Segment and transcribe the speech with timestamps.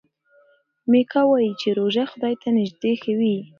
[0.91, 3.37] میکا وايي چې روژه خدای ته نژدې کوي.